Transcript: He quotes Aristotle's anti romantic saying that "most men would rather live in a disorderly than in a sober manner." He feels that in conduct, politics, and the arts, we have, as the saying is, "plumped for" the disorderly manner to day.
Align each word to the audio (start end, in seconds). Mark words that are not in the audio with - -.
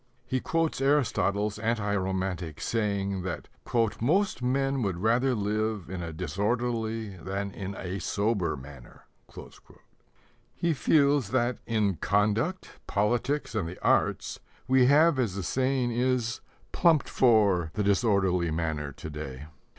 He 0.25 0.39
quotes 0.39 0.81
Aristotle's 0.81 1.59
anti 1.59 1.95
romantic 1.95 2.59
saying 2.59 3.21
that 3.21 3.47
"most 4.01 4.41
men 4.41 4.81
would 4.81 4.97
rather 4.97 5.35
live 5.35 5.91
in 5.91 6.01
a 6.01 6.11
disorderly 6.11 7.17
than 7.17 7.51
in 7.51 7.75
a 7.75 7.99
sober 7.99 8.57
manner." 8.57 9.03
He 10.55 10.73
feels 10.73 11.29
that 11.29 11.59
in 11.67 11.97
conduct, 11.97 12.79
politics, 12.87 13.53
and 13.53 13.67
the 13.69 13.77
arts, 13.83 14.39
we 14.67 14.87
have, 14.87 15.19
as 15.19 15.35
the 15.35 15.43
saying 15.43 15.91
is, 15.91 16.41
"plumped 16.71 17.07
for" 17.07 17.69
the 17.75 17.83
disorderly 17.83 18.49
manner 18.49 18.91
to 18.93 19.07
day. 19.11 19.45